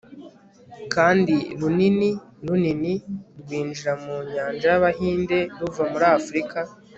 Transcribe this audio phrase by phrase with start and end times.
[0.93, 2.09] kandi runini
[2.47, 2.93] runini
[3.41, 6.57] rwinjira mu nyanja y'abahinde ruva muri afurika